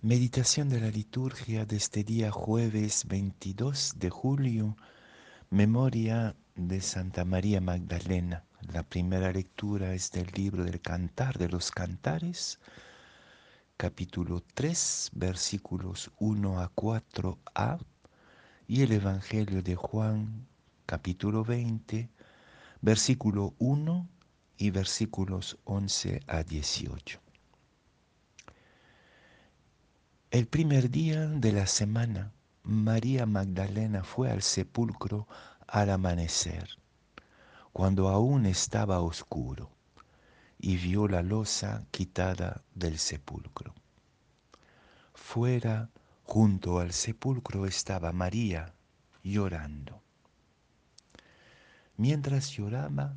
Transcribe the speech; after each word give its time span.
Meditación 0.00 0.68
de 0.68 0.80
la 0.80 0.90
liturgia 0.90 1.64
de 1.64 1.74
este 1.74 2.04
día 2.04 2.30
jueves 2.30 3.04
22 3.08 3.94
de 3.96 4.10
julio, 4.10 4.76
memoria 5.50 6.36
de 6.54 6.80
Santa 6.80 7.24
María 7.24 7.60
Magdalena. 7.60 8.44
La 8.72 8.84
primera 8.84 9.32
lectura 9.32 9.94
es 9.94 10.12
del 10.12 10.28
libro 10.36 10.62
del 10.62 10.80
Cantar 10.80 11.36
de 11.36 11.48
los 11.48 11.72
Cantares, 11.72 12.60
capítulo 13.76 14.44
3, 14.54 15.10
versículos 15.14 16.12
1 16.20 16.60
a 16.60 16.72
4a, 16.76 17.80
y 18.68 18.82
el 18.82 18.92
Evangelio 18.92 19.64
de 19.64 19.74
Juan, 19.74 20.46
capítulo 20.86 21.42
20, 21.42 22.08
versículo 22.82 23.52
1 23.58 24.08
y 24.58 24.70
versículos 24.70 25.58
11 25.64 26.20
a 26.28 26.44
18. 26.44 27.27
El 30.30 30.46
primer 30.46 30.90
día 30.90 31.26
de 31.26 31.52
la 31.52 31.66
semana, 31.66 32.34
María 32.62 33.24
Magdalena 33.24 34.04
fue 34.04 34.30
al 34.30 34.42
sepulcro 34.42 35.26
al 35.66 35.88
amanecer, 35.88 36.68
cuando 37.72 38.10
aún 38.10 38.44
estaba 38.44 39.00
oscuro, 39.00 39.70
y 40.58 40.76
vio 40.76 41.08
la 41.08 41.22
losa 41.22 41.86
quitada 41.90 42.62
del 42.74 42.98
sepulcro. 42.98 43.74
Fuera, 45.14 45.88
junto 46.24 46.78
al 46.78 46.92
sepulcro, 46.92 47.64
estaba 47.64 48.12
María 48.12 48.74
llorando. 49.22 50.02
Mientras 51.96 52.50
lloraba, 52.50 53.16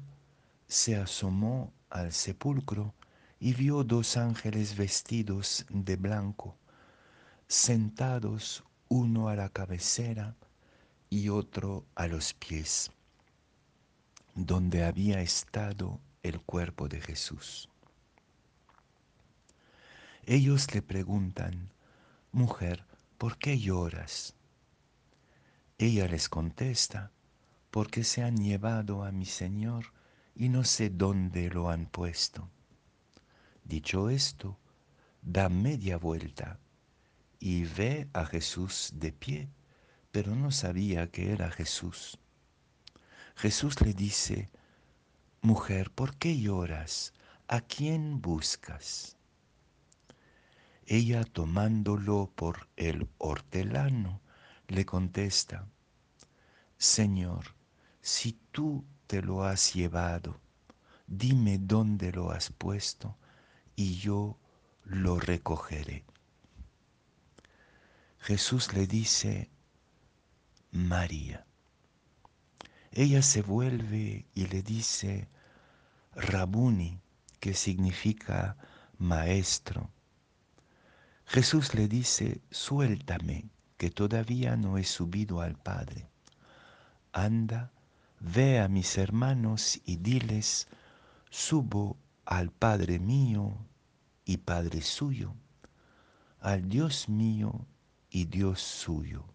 se 0.65 0.95
asomó 0.95 1.73
al 1.89 2.13
sepulcro 2.13 2.93
y 3.37 3.51
vio 3.53 3.83
dos 3.83 4.15
ángeles 4.15 4.77
vestidos 4.77 5.65
de 5.69 5.97
blanco 5.97 6.55
sentados 7.51 8.63
uno 8.87 9.27
a 9.27 9.35
la 9.35 9.49
cabecera 9.49 10.37
y 11.09 11.27
otro 11.27 11.85
a 11.95 12.07
los 12.07 12.33
pies, 12.33 12.91
donde 14.35 14.85
había 14.85 15.19
estado 15.19 15.99
el 16.23 16.39
cuerpo 16.39 16.87
de 16.87 17.01
Jesús. 17.01 17.67
Ellos 20.23 20.73
le 20.73 20.81
preguntan, 20.81 21.69
mujer, 22.31 22.85
¿por 23.17 23.37
qué 23.37 23.59
lloras? 23.59 24.33
Ella 25.77 26.07
les 26.07 26.29
contesta, 26.29 27.11
porque 27.69 28.05
se 28.05 28.23
han 28.23 28.37
llevado 28.37 29.03
a 29.03 29.11
mi 29.11 29.25
Señor 29.25 29.87
y 30.35 30.47
no 30.47 30.63
sé 30.63 30.89
dónde 30.89 31.49
lo 31.49 31.69
han 31.69 31.85
puesto. 31.85 32.47
Dicho 33.65 34.09
esto, 34.09 34.57
da 35.21 35.49
media 35.49 35.97
vuelta 35.97 36.57
y 37.41 37.63
ve 37.63 38.07
a 38.13 38.25
Jesús 38.27 38.91
de 38.93 39.11
pie, 39.11 39.49
pero 40.11 40.35
no 40.35 40.51
sabía 40.51 41.09
que 41.09 41.31
era 41.31 41.49
Jesús. 41.49 42.19
Jesús 43.35 43.81
le 43.81 43.93
dice, 43.93 44.49
Mujer, 45.41 45.89
¿por 45.89 46.15
qué 46.17 46.39
lloras? 46.39 47.13
¿A 47.47 47.61
quién 47.61 48.21
buscas? 48.21 49.17
Ella 50.85 51.23
tomándolo 51.23 52.31
por 52.35 52.69
el 52.75 53.09
hortelano, 53.17 54.21
le 54.67 54.85
contesta, 54.85 55.67
Señor, 56.77 57.55
si 58.01 58.33
tú 58.51 58.85
te 59.07 59.23
lo 59.23 59.43
has 59.43 59.73
llevado, 59.73 60.39
dime 61.07 61.57
dónde 61.57 62.11
lo 62.11 62.29
has 62.29 62.51
puesto 62.51 63.17
y 63.75 63.95
yo 63.95 64.37
lo 64.83 65.19
recogeré. 65.19 66.05
Jesús 68.23 68.71
le 68.73 68.85
dice, 68.85 69.49
María. 70.69 71.43
Ella 72.91 73.23
se 73.23 73.41
vuelve 73.41 74.27
y 74.35 74.45
le 74.45 74.61
dice, 74.61 75.27
Rabuni, 76.13 76.99
que 77.39 77.55
significa 77.55 78.57
maestro. 78.99 79.89
Jesús 81.25 81.73
le 81.73 81.87
dice, 81.87 82.41
suéltame, 82.51 83.49
que 83.77 83.89
todavía 83.89 84.55
no 84.55 84.77
he 84.77 84.83
subido 84.83 85.41
al 85.41 85.55
Padre. 85.55 86.07
Anda, 87.13 87.71
ve 88.19 88.59
a 88.59 88.67
mis 88.67 88.99
hermanos 88.99 89.81
y 89.83 89.95
diles, 89.95 90.67
subo 91.31 91.97
al 92.25 92.51
Padre 92.51 92.99
mío 92.99 93.57
y 94.25 94.37
Padre 94.37 94.83
suyo, 94.83 95.33
al 96.39 96.69
Dios 96.69 97.09
mío 97.09 97.65
y 98.11 98.25
Dios 98.25 98.61
suyo. 98.61 99.25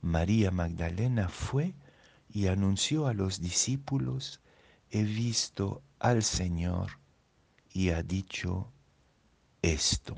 María 0.00 0.50
Magdalena 0.50 1.28
fue 1.28 1.74
y 2.30 2.46
anunció 2.48 3.06
a 3.06 3.14
los 3.14 3.40
discípulos, 3.40 4.40
he 4.90 5.02
visto 5.04 5.82
al 5.98 6.22
Señor 6.22 6.98
y 7.72 7.90
ha 7.90 8.02
dicho 8.02 8.72
esto. 9.62 10.16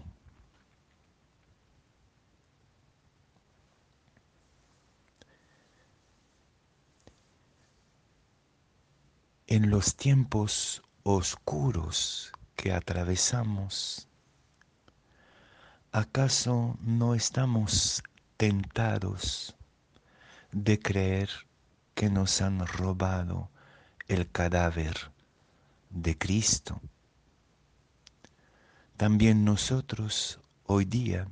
En 9.47 9.69
los 9.69 9.97
tiempos 9.97 10.81
oscuros 11.03 12.31
que 12.55 12.73
atravesamos, 12.73 14.10
¿acaso 15.93 16.77
no 16.83 17.17
estamos 17.17 18.05
tentados 18.37 19.57
de 20.53 20.79
creer 20.79 21.31
que 21.95 22.09
nos 22.09 22.41
han 22.43 22.65
robado 22.65 23.51
el 24.07 24.31
cadáver 24.31 25.11
de 25.91 26.17
Cristo? 26.17 26.81
También 28.97 29.45
nosotros 29.45 30.39
hoy 30.65 30.85
día 30.85 31.27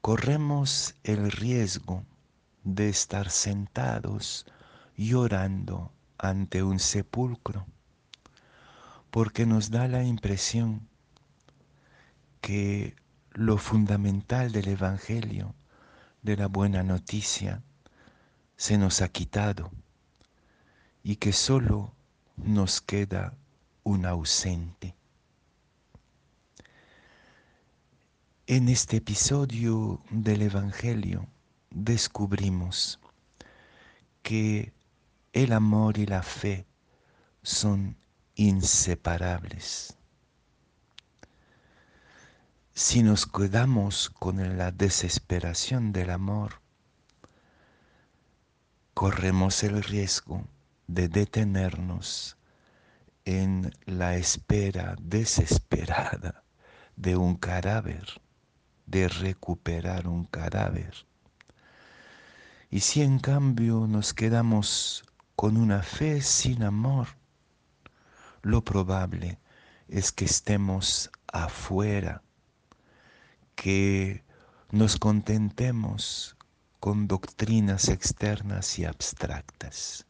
corremos 0.00 0.94
el 1.02 1.30
riesgo 1.30 2.04
de 2.62 2.88
estar 2.88 3.28
sentados 3.28 4.46
llorando 4.96 5.92
ante 6.16 6.62
un 6.62 6.78
sepulcro, 6.80 7.66
porque 9.10 9.44
nos 9.44 9.70
da 9.70 9.88
la 9.88 10.04
impresión 10.04 10.88
que 12.44 12.94
lo 13.32 13.56
fundamental 13.56 14.52
del 14.52 14.68
Evangelio, 14.68 15.54
de 16.20 16.36
la 16.36 16.46
buena 16.46 16.82
noticia, 16.82 17.62
se 18.54 18.76
nos 18.76 19.00
ha 19.00 19.08
quitado 19.08 19.70
y 21.02 21.16
que 21.16 21.32
solo 21.32 21.94
nos 22.36 22.82
queda 22.82 23.32
un 23.82 24.04
ausente. 24.04 24.94
En 28.46 28.68
este 28.68 28.98
episodio 28.98 30.02
del 30.10 30.42
Evangelio 30.42 31.26
descubrimos 31.70 33.00
que 34.22 34.74
el 35.32 35.54
amor 35.54 35.96
y 35.96 36.04
la 36.04 36.22
fe 36.22 36.66
son 37.42 37.96
inseparables 38.34 39.96
si 42.76 43.04
nos 43.04 43.26
quedamos 43.26 44.10
con 44.10 44.58
la 44.58 44.72
desesperación 44.72 45.92
del 45.92 46.10
amor, 46.10 46.60
corremos 48.94 49.62
el 49.62 49.80
riesgo 49.80 50.44
de 50.88 51.08
detenernos 51.08 52.36
en 53.24 53.72
la 53.86 54.16
espera 54.16 54.96
desesperada 55.00 56.42
de 56.96 57.16
un 57.16 57.36
cadáver, 57.36 58.20
de 58.86 59.06
recuperar 59.06 60.08
un 60.08 60.24
cadáver. 60.24 61.06
Y 62.70 62.80
si 62.80 63.02
en 63.02 63.20
cambio 63.20 63.86
nos 63.86 64.12
quedamos 64.12 65.04
con 65.36 65.56
una 65.56 65.84
fe 65.84 66.22
sin 66.22 66.64
amor, 66.64 67.06
lo 68.42 68.64
probable 68.64 69.38
es 69.86 70.10
que 70.10 70.24
estemos 70.24 71.12
afuera 71.28 72.24
que 73.54 74.24
nos 74.70 74.98
contentemos 74.98 76.36
con 76.80 77.06
doctrinas 77.08 77.88
externas 77.88 78.78
y 78.78 78.84
abstractas. 78.84 80.06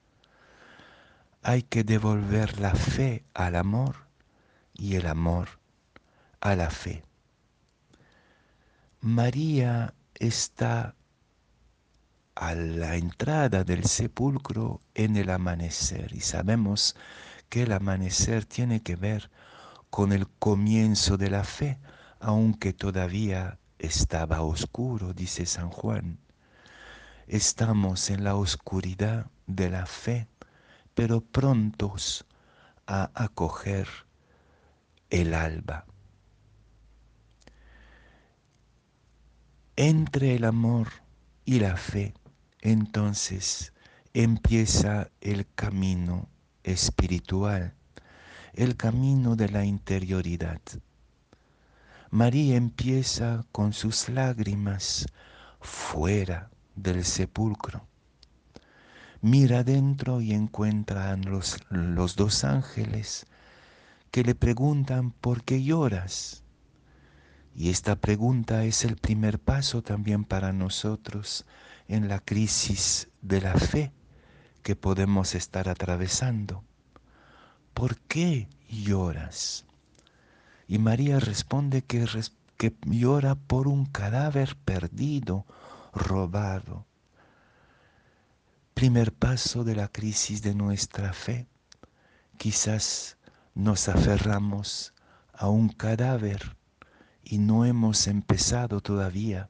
Hay 1.43 1.62
que 1.62 1.85
devolver 1.85 2.58
la 2.58 2.75
fe 2.75 3.25
al 3.35 3.56
amor 3.56 3.96
y 4.73 4.96
el 4.96 5.06
amor 5.06 5.61
a 6.41 6.56
la 6.56 6.70
fe. 6.70 7.05
María 9.00 9.94
está 10.14 10.94
a 12.35 12.55
la 12.55 12.97
entrada 12.97 13.64
del 13.64 13.85
sepulcro 13.85 14.81
en 14.94 15.17
el 15.17 15.31
amanecer 15.31 16.12
y 16.14 16.20
sabemos 16.20 16.97
que 17.49 17.62
el 17.62 17.73
amanecer 17.73 18.44
tiene 18.44 18.82
que 18.82 18.97
ver 18.97 19.31
con 19.90 20.12
el 20.12 20.26
comienzo 20.29 21.17
de 21.17 21.31
la 21.31 21.44
fe, 21.44 21.79
aunque 22.25 22.73
todavía 22.73 23.59
estaba 23.79 24.41
oscuro, 24.41 25.12
dice 25.12 25.44
San 25.44 25.69
Juan. 25.69 26.19
Estamos 27.26 28.09
en 28.09 28.25
la 28.25 28.35
oscuridad 28.35 29.26
de 29.47 29.69
la 29.69 29.85
fe, 29.85 30.26
pero 30.94 31.21
prontos 31.21 32.25
a 32.87 33.11
acoger 33.15 33.87
el 35.11 35.35
alba. 35.35 35.85
Entre 39.76 40.35
el 40.35 40.44
amor 40.44 40.88
y 41.44 41.61
la 41.61 41.76
fe, 41.76 42.15
entonces 42.62 43.75
empieza 44.15 45.11
el 45.21 45.47
camino 45.55 46.31
espiritual, 46.62 47.75
el 48.55 48.79
camino 48.79 49.37
de 49.37 49.50
la 49.50 49.67
interioridad. 49.67 50.62
María 52.14 52.55
empieza 52.55 53.44
con 53.50 53.72
sus 53.72 54.08
lágrimas 54.08 55.05
fuera 55.61 56.49
del 56.76 57.05
sepulcro. 57.05 57.88
Mira 59.20 59.64
dentro 59.64 60.20
y 60.20 60.32
encuentra 60.32 61.11
a 61.11 61.16
los, 61.16 61.58
los 61.70 62.14
dos 62.14 62.44
ángeles 62.44 63.26
que 64.12 64.22
le 64.22 64.37
preguntan 64.37 65.11
por 65.11 65.43
qué 65.43 65.64
lloras. 65.64 66.44
Y 67.52 67.70
esta 67.70 67.96
pregunta 67.96 68.62
es 68.62 68.84
el 68.84 68.94
primer 68.94 69.40
paso 69.40 69.82
también 69.82 70.25
para 70.25 70.52
nosotros 70.52 71.44
en 71.88 72.06
la 72.06 72.20
crisis 72.20 73.08
de 73.22 73.40
la 73.40 73.55
fe 73.55 73.93
que 74.62 74.76
podemos 74.76 75.34
estar 75.34 75.69
atravesando. 75.69 76.62
¿Por 77.72 77.96
qué 78.02 78.49
lloras? 78.69 79.66
Y 80.66 80.78
María 80.78 81.20
responde 81.20 81.82
que, 81.82 82.06
que 82.56 82.75
llora 82.87 83.34
por 83.34 83.69
un 83.69 83.87
cadáver 83.87 84.56
perdido, 84.64 85.46
robado. 85.93 86.87
Primer 88.75 89.12
paso 89.12 89.64
de 89.64 89.76
la 89.76 89.88
crisis 89.88 90.43
de 90.43 90.55
nuestra 90.55 91.12
fe. 91.12 91.46
Quizás 92.38 93.16
nos 93.55 93.88
aferramos 93.88 94.94
a 95.32 95.49
un 95.49 95.69
cadáver 95.69 96.56
y 97.22 97.38
no 97.38 97.64
hemos 97.64 98.06
empezado 98.06 98.81
todavía 98.81 99.49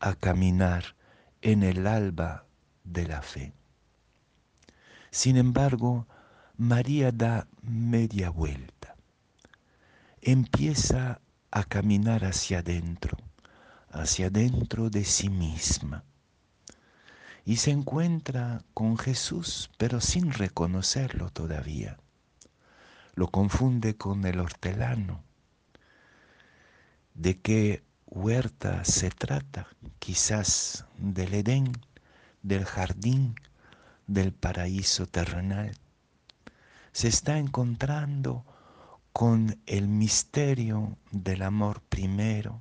a 0.00 0.14
caminar 0.14 0.96
en 1.42 1.62
el 1.62 1.86
alba 1.86 2.44
de 2.84 3.06
la 3.06 3.22
fe. 3.22 3.52
Sin 5.10 5.36
embargo, 5.36 6.06
María 6.56 7.12
da 7.12 7.46
media 7.62 8.30
vuelta 8.30 8.75
empieza 10.26 11.20
a 11.52 11.62
caminar 11.62 12.24
hacia 12.24 12.58
adentro, 12.58 13.16
hacia 13.90 14.26
adentro 14.26 14.90
de 14.90 15.04
sí 15.04 15.30
misma. 15.30 16.02
Y 17.44 17.58
se 17.58 17.70
encuentra 17.70 18.64
con 18.74 18.98
Jesús, 18.98 19.70
pero 19.78 20.00
sin 20.00 20.32
reconocerlo 20.32 21.30
todavía. 21.30 21.96
Lo 23.14 23.28
confunde 23.28 23.96
con 23.96 24.26
el 24.26 24.40
hortelano. 24.40 25.22
¿De 27.14 27.38
qué 27.40 27.84
huerta 28.06 28.84
se 28.84 29.10
trata? 29.10 29.68
Quizás 30.00 30.86
del 30.98 31.34
Edén, 31.34 31.70
del 32.42 32.64
jardín, 32.64 33.36
del 34.08 34.32
paraíso 34.32 35.06
terrenal. 35.06 35.78
Se 36.90 37.06
está 37.06 37.38
encontrando 37.38 38.44
con 39.18 39.58
el 39.64 39.88
misterio 39.88 40.98
del 41.10 41.40
amor 41.40 41.80
primero, 41.88 42.60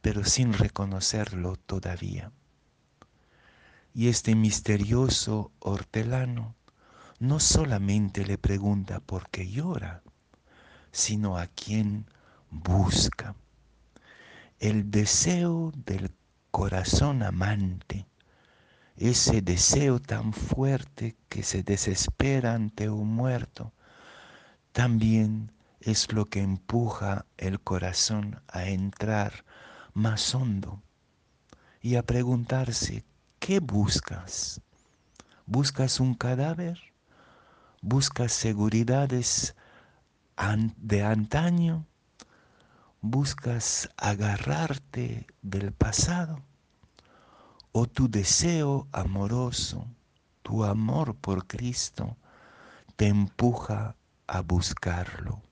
pero 0.00 0.24
sin 0.24 0.54
reconocerlo 0.54 1.56
todavía. 1.56 2.32
Y 3.92 4.08
este 4.08 4.34
misterioso 4.34 5.52
hortelano 5.58 6.54
no 7.18 7.38
solamente 7.38 8.24
le 8.24 8.38
pregunta 8.38 9.00
por 9.00 9.28
qué 9.28 9.50
llora, 9.50 10.02
sino 10.90 11.36
a 11.36 11.48
quién 11.48 12.06
busca. 12.50 13.34
El 14.60 14.90
deseo 14.90 15.70
del 15.84 16.12
corazón 16.50 17.22
amante, 17.22 18.06
ese 18.96 19.42
deseo 19.42 20.00
tan 20.00 20.32
fuerte 20.32 21.14
que 21.28 21.42
se 21.42 21.62
desespera 21.62 22.54
ante 22.54 22.88
un 22.88 23.08
muerto, 23.08 23.74
también 24.72 25.50
es 25.84 26.12
lo 26.14 26.30
que 26.30 26.40
empuja 26.40 27.26
el 27.36 27.60
corazón 27.60 28.40
a 28.48 28.64
entrar 28.64 29.44
más 29.92 30.34
hondo 30.34 30.82
y 31.82 31.96
a 31.96 32.02
preguntarse, 32.02 33.04
¿qué 33.38 33.60
buscas? 33.60 34.62
¿Buscas 35.44 36.00
un 36.00 36.14
cadáver? 36.14 36.80
¿Buscas 37.82 38.32
seguridades 38.32 39.54
de 40.78 41.02
antaño? 41.02 41.86
¿Buscas 43.02 43.90
agarrarte 43.98 45.26
del 45.42 45.72
pasado? 45.72 46.40
¿O 47.72 47.86
tu 47.86 48.08
deseo 48.08 48.88
amoroso, 48.90 49.86
tu 50.42 50.64
amor 50.64 51.14
por 51.14 51.46
Cristo, 51.46 52.16
te 52.96 53.08
empuja 53.08 53.96
a 54.26 54.40
buscarlo? 54.40 55.42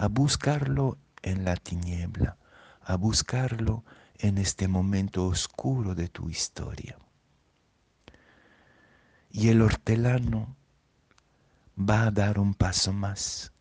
A 0.00 0.08
buscarlo 0.08 0.96
en 1.20 1.44
la 1.44 1.56
tiniebla, 1.56 2.38
a 2.80 2.96
buscarlo 2.96 3.84
en 4.18 4.38
este 4.38 4.66
momento 4.66 5.26
oscuro 5.26 5.94
de 5.94 6.08
tu 6.08 6.30
historia. 6.30 6.96
Y 9.30 9.50
el 9.50 9.60
hortelano 9.60 10.56
va 11.78 12.04
a 12.04 12.10
dar 12.10 12.38
un 12.38 12.54
paso 12.54 12.94
más 12.94 13.52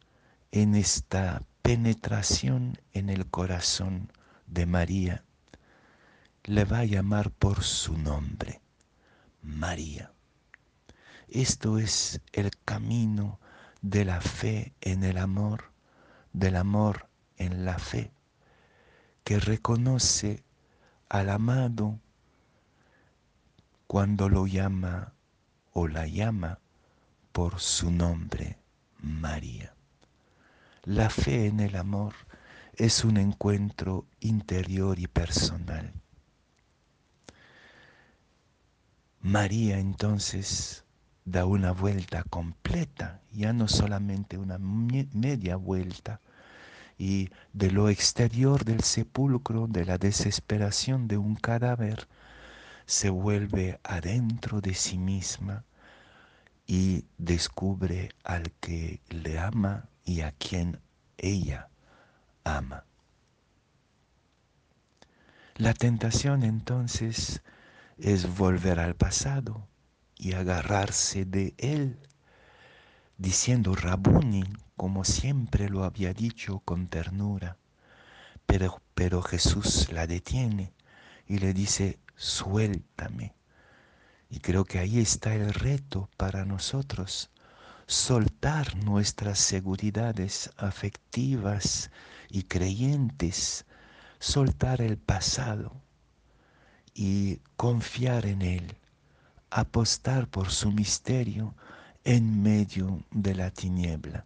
en 0.52 0.76
esta 0.76 1.44
penetración 1.62 2.80
en 2.94 3.10
el 3.10 3.30
corazón 3.30 4.10
de 4.48 4.66
María. 4.66 5.26
Le 6.46 6.64
va 6.64 6.80
a 6.80 6.86
llamar 6.86 7.32
por 7.32 7.66
su 7.66 7.98
nombre, 7.98 8.62
María. 9.42 10.14
Esto 11.28 11.80
es 11.80 12.22
el 12.32 12.52
camino 12.64 13.42
de 13.82 14.06
la 14.06 14.22
fe 14.22 14.74
en 14.80 15.04
el 15.04 15.18
amor 15.18 15.70
del 16.34 16.56
amor 16.56 17.10
en 17.38 17.66
la 17.66 17.80
fe, 17.80 18.12
que 19.24 19.40
reconoce 19.40 20.44
al 21.10 21.30
amado 21.30 22.00
cuando 23.88 24.30
lo 24.30 24.46
llama 24.46 25.14
o 25.74 25.88
la 25.88 26.08
llama 26.08 26.60
por 27.32 27.60
su 27.60 27.92
nombre, 27.92 28.58
María. 29.02 29.74
La 30.84 31.10
fe 31.10 31.48
en 31.48 31.60
el 31.60 31.76
amor 31.76 32.14
es 32.74 33.04
un 33.04 33.18
encuentro 33.18 34.06
interior 34.20 35.00
y 35.00 35.08
personal. 35.08 35.94
María 39.22 39.80
entonces 39.80 40.86
da 41.32 41.46
una 41.46 41.72
vuelta 41.72 42.24
completa, 42.24 43.22
ya 43.32 43.54
no 43.54 43.68
solamente 43.68 44.38
una 44.38 44.58
media 44.58 45.56
vuelta, 45.56 46.22
y 46.98 47.30
de 47.54 47.72
lo 47.72 47.90
exterior 47.90 48.66
del 48.66 48.82
sepulcro, 48.82 49.68
de 49.68 49.86
la 49.86 49.98
desesperación 49.98 51.08
de 51.08 51.18
un 51.18 51.36
cadáver, 51.36 52.08
se 52.86 53.10
vuelve 53.10 53.80
adentro 53.84 54.60
de 54.62 54.74
sí 54.74 54.98
misma 54.98 55.64
y 56.66 57.06
descubre 57.18 58.10
al 58.24 58.52
que 58.60 59.00
le 59.10 59.40
ama 59.40 59.88
y 60.04 60.22
a 60.22 60.32
quien 60.32 60.80
ella 61.18 61.70
ama. 62.44 62.84
La 65.56 65.74
tentación 65.74 66.44
entonces 66.44 67.44
es 67.98 68.38
volver 68.38 68.80
al 68.80 68.96
pasado, 68.96 69.69
y 70.20 70.34
agarrarse 70.34 71.24
de 71.24 71.56
él, 71.58 71.98
diciendo 73.18 73.74
Rabuni, 73.74 74.44
como 74.76 75.06
siempre 75.06 75.70
lo 75.70 75.86
había 75.86 76.14
dicho 76.14 76.60
con 76.60 76.88
ternura. 76.88 77.58
Pero, 78.46 78.82
pero 78.94 79.22
Jesús 79.22 79.92
la 79.94 80.08
detiene 80.08 80.74
y 81.26 81.38
le 81.38 81.54
dice, 81.54 82.00
suéltame. 82.18 83.34
Y 84.30 84.40
creo 84.40 84.66
que 84.66 84.80
ahí 84.80 85.00
está 85.00 85.34
el 85.34 85.54
reto 85.54 86.10
para 86.18 86.44
nosotros, 86.44 87.32
soltar 87.88 88.76
nuestras 88.76 89.40
seguridades 89.40 90.52
afectivas 90.58 91.92
y 92.30 92.44
creyentes, 92.44 93.66
soltar 94.20 94.82
el 94.82 94.98
pasado 94.98 95.82
y 96.94 97.38
confiar 97.56 98.26
en 98.26 98.42
Él 98.42 98.80
apostar 99.52 100.28
por 100.28 100.52
su 100.52 100.72
misterio 100.72 101.56
en 102.04 102.42
medio 102.42 103.04
de 103.12 103.36
la 103.36 103.52
tiniebla. 103.52 104.26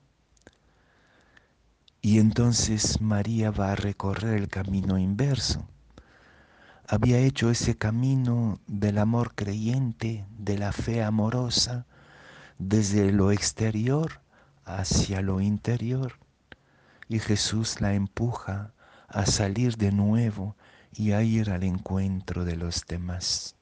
Y 2.02 2.20
entonces 2.20 3.00
María 3.00 3.52
va 3.52 3.72
a 3.72 3.76
recorrer 3.76 4.36
el 4.36 4.50
camino 4.50 4.98
inverso. 4.98 5.66
Había 6.86 7.18
hecho 7.20 7.50
ese 7.50 7.78
camino 7.78 8.60
del 8.68 8.98
amor 8.98 9.36
creyente, 9.36 10.26
de 10.38 10.58
la 10.58 10.74
fe 10.74 11.02
amorosa, 11.02 11.86
desde 12.60 13.12
lo 13.14 13.32
exterior 13.32 14.22
hacia 14.66 15.22
lo 15.22 15.40
interior. 15.40 16.20
Y 17.08 17.20
Jesús 17.20 17.80
la 17.80 17.94
empuja 17.94 18.74
a 19.08 19.26
salir 19.26 19.78
de 19.78 19.92
nuevo 19.92 20.58
y 20.92 21.14
a 21.14 21.24
ir 21.24 21.52
al 21.52 21.64
encuentro 21.64 22.44
de 22.44 22.58
los 22.58 22.86
demás. 22.86 23.56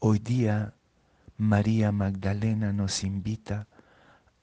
Hoy 0.00 0.20
día 0.20 0.74
María 1.38 1.90
Magdalena 1.90 2.72
nos 2.72 3.02
invita 3.02 3.66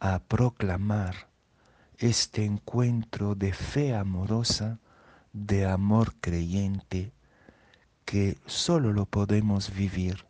a 0.01 0.19
proclamar 0.19 1.29
este 1.97 2.43
encuentro 2.43 3.35
de 3.35 3.53
fe 3.53 3.95
amorosa, 3.95 4.79
de 5.31 5.65
amor 5.65 6.13
creyente, 6.19 7.13
que 8.03 8.37
solo 8.45 8.91
lo 8.91 9.05
podemos 9.05 9.73
vivir 9.73 10.25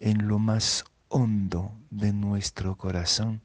en 0.00 0.28
lo 0.28 0.38
más 0.38 0.84
hondo 1.08 1.72
de 1.88 2.12
nuestro 2.12 2.76
corazón, 2.76 3.40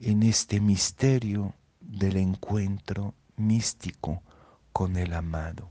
en 0.00 0.22
este 0.22 0.58
misterio 0.58 1.52
del 1.80 2.16
encuentro 2.16 3.12
místico 3.36 4.22
con 4.72 4.96
el 4.96 5.12
amado. 5.12 5.70